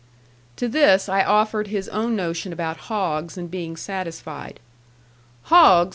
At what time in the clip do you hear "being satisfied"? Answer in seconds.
3.51-4.59